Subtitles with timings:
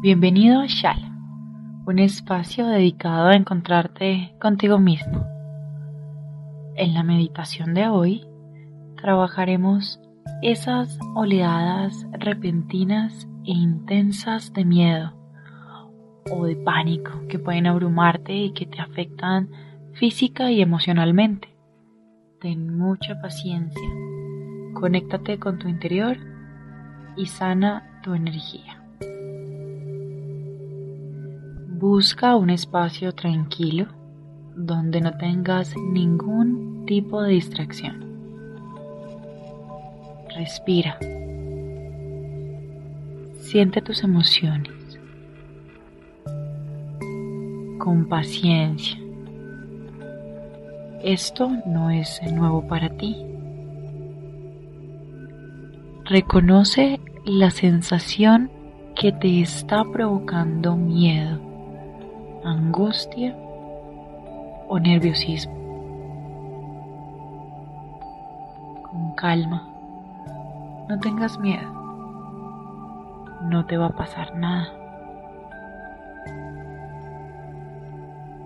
[0.00, 1.10] Bienvenido a Shala,
[1.84, 5.26] un espacio dedicado a encontrarte contigo mismo.
[6.76, 8.24] En la meditación de hoy
[9.02, 10.00] trabajaremos
[10.40, 15.14] esas oleadas repentinas e intensas de miedo
[16.30, 19.50] o de pánico que pueden abrumarte y que te afectan
[19.94, 21.48] física y emocionalmente.
[22.40, 23.88] Ten mucha paciencia,
[24.74, 26.18] conéctate con tu interior
[27.16, 28.77] y sana tu energía.
[31.80, 33.86] Busca un espacio tranquilo
[34.56, 38.04] donde no tengas ningún tipo de distracción.
[40.34, 40.98] Respira.
[43.38, 44.72] Siente tus emociones
[47.78, 48.98] con paciencia.
[51.04, 53.24] Esto no es nuevo para ti.
[56.06, 58.50] Reconoce la sensación
[58.96, 61.47] que te está provocando miedo
[62.68, 63.34] angustia
[64.68, 65.56] o nerviosismo.
[68.82, 69.66] Con calma,
[70.86, 71.70] no tengas miedo,
[73.42, 74.68] no te va a pasar nada.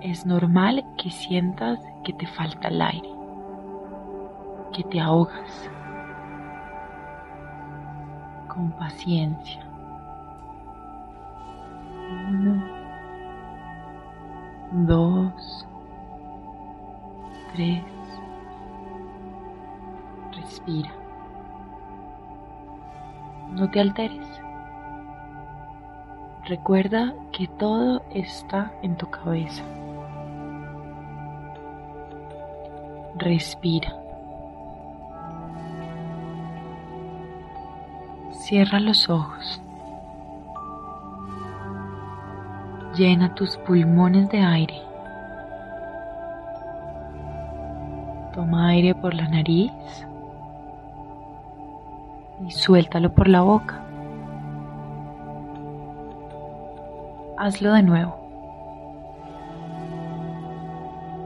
[0.00, 3.10] Es normal que sientas que te falta el aire,
[4.72, 5.70] que te ahogas.
[8.46, 9.71] Con paciencia.
[14.86, 15.66] Dos,
[17.54, 17.82] tres.
[20.32, 20.90] Respira.
[23.50, 24.26] No te alteres.
[26.44, 29.62] Recuerda que todo está en tu cabeza.
[33.16, 33.96] Respira.
[38.32, 39.62] Cierra los ojos.
[43.02, 44.80] Llena tus pulmones de aire.
[48.32, 49.72] Toma aire por la nariz
[52.46, 53.80] y suéltalo por la boca.
[57.38, 58.14] Hazlo de nuevo.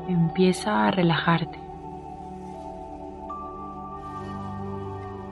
[0.09, 1.59] Empieza a relajarte.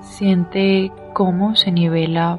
[0.02, 2.38] Siente cómo se nivela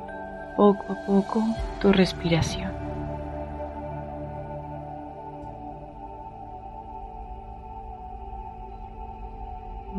[0.56, 1.44] poco a poco
[1.82, 2.85] tu respiración.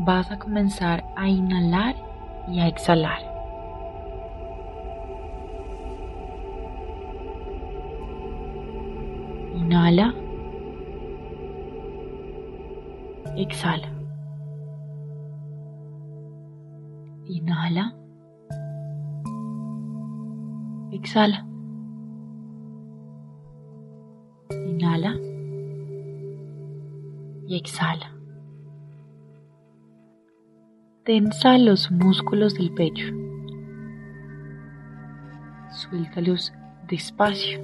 [0.07, 1.97] Vas a comenzar a inhalar
[2.47, 3.21] y a exhalar.
[9.57, 10.15] Inhala.
[13.37, 13.89] Exhala.
[17.25, 17.93] Inhala.
[20.93, 21.45] Exhala.
[24.51, 25.13] Inhala.
[27.49, 28.16] Y exhala.
[31.07, 33.07] Tensa los músculos del pecho.
[35.71, 36.53] Suéltalos
[36.89, 37.61] despacio.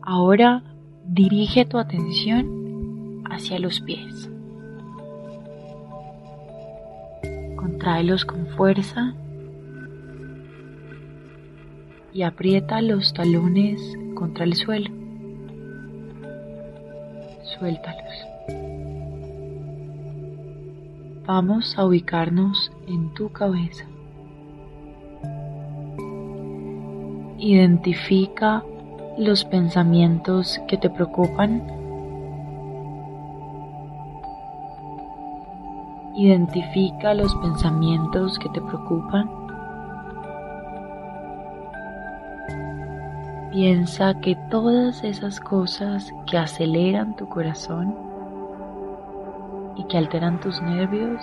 [0.00, 0.62] Ahora
[1.04, 4.30] dirige tu atención hacia los pies.
[7.56, 9.14] Contráelos con fuerza
[12.14, 13.82] y aprieta los talones
[14.14, 14.88] contra el suelo.
[17.58, 18.73] Suéltalos.
[21.26, 23.86] Vamos a ubicarnos en tu cabeza.
[27.38, 28.62] Identifica
[29.16, 31.62] los pensamientos que te preocupan.
[36.14, 39.30] Identifica los pensamientos que te preocupan.
[43.50, 48.13] Piensa que todas esas cosas que aceleran tu corazón
[49.88, 51.20] que alteran tus nervios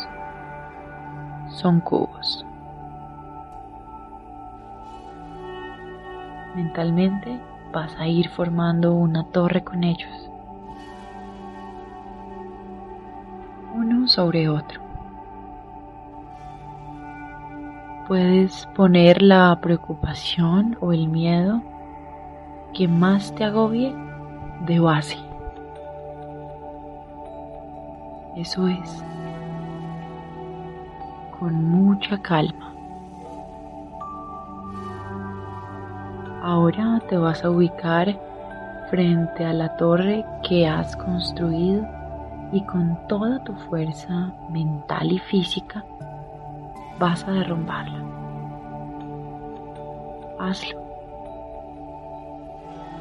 [1.50, 2.46] son cubos.
[6.56, 7.40] Mentalmente
[7.72, 10.30] vas a ir formando una torre con ellos,
[13.74, 14.82] uno sobre otro.
[18.08, 21.62] Puedes poner la preocupación o el miedo
[22.74, 23.96] que más te agobie
[24.66, 25.31] de base.
[28.36, 29.04] Eso es,
[31.38, 32.74] con mucha calma.
[36.42, 38.18] Ahora te vas a ubicar
[38.90, 41.86] frente a la torre que has construido
[42.52, 45.84] y con toda tu fuerza mental y física
[47.00, 48.00] vas a derrumbarla.
[50.40, 50.82] Hazlo.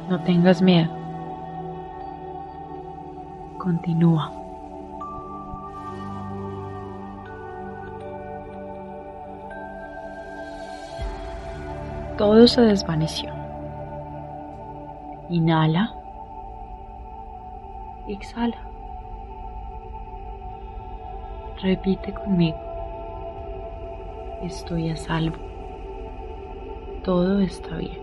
[0.09, 0.91] No tengas miedo.
[3.57, 4.40] Continúa.
[12.21, 13.31] Todo se desvaneció.
[15.31, 15.91] Inhala.
[18.07, 18.57] Exhala.
[21.63, 22.59] Repite conmigo.
[24.43, 25.37] Estoy a salvo.
[27.03, 27.99] Todo está bien.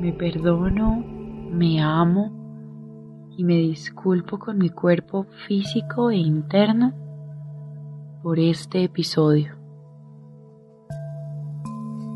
[0.00, 1.04] Me perdono,
[1.52, 2.32] me amo
[3.36, 6.92] y me disculpo con mi cuerpo físico e interno
[8.24, 9.59] por este episodio.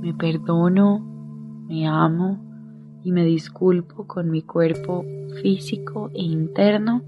[0.05, 0.99] Me perdono,
[1.67, 2.39] me amo
[3.05, 5.03] y me disculpo con mi cuerpo
[5.41, 7.01] físico e interno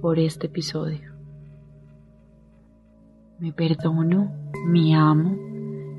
[0.00, 1.12] por este episodio.
[3.38, 4.32] Me perdono,
[4.66, 5.36] me amo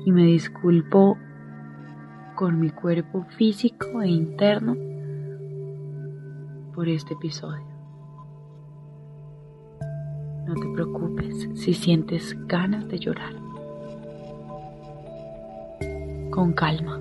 [0.04, 1.16] y me disculpo
[2.34, 4.76] con mi cuerpo físico e interno
[6.74, 7.64] por este episodio.
[10.46, 13.45] No te preocupes si sientes ganas de llorar.
[16.36, 17.00] Con calma.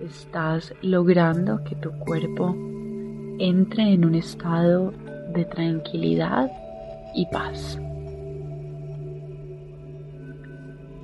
[0.00, 2.54] Estás logrando que tu cuerpo
[3.40, 4.92] entre en un estado
[5.34, 6.52] de tranquilidad
[7.16, 7.80] y paz.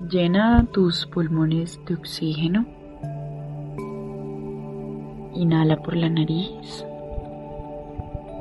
[0.09, 2.65] Llena tus pulmones de oxígeno.
[5.35, 6.87] Inhala por la nariz.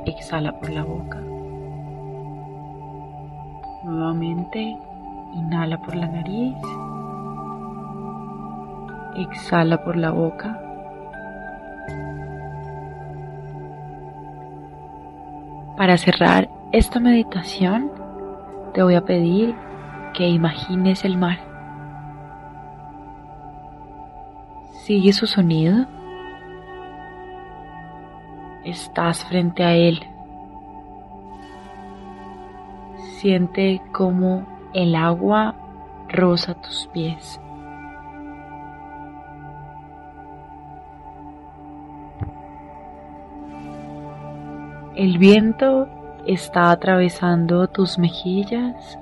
[0.06, 1.20] Exhala por la boca.
[3.84, 4.76] Nuevamente,
[5.34, 6.54] inhala por la nariz.
[9.18, 10.60] Exhala por la boca.
[15.76, 17.90] Para cerrar esta meditación,
[18.74, 19.56] te voy a pedir
[20.14, 21.38] que imagines el mar.
[24.84, 25.86] Sigue su sonido.
[28.64, 30.00] Estás frente a él.
[33.18, 35.56] Siente como el agua
[36.08, 37.40] roza tus pies.
[44.98, 45.86] El viento
[46.26, 48.98] está atravesando tus mejillas.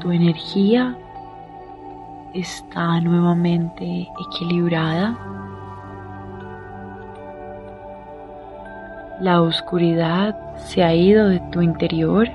[0.00, 0.96] Tu energía
[2.34, 5.16] está nuevamente equilibrada.
[9.20, 12.28] La oscuridad se ha ido de tu interior.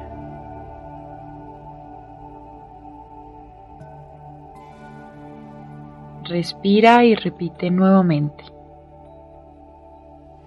[6.23, 8.45] Respira y repite nuevamente.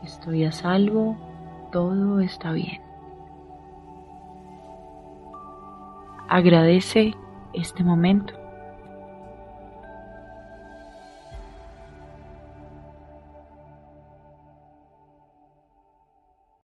[0.03, 1.28] Estoy a salvo,
[1.71, 2.81] todo está bien.
[6.29, 7.15] Agradece
[7.55, 8.38] este momento.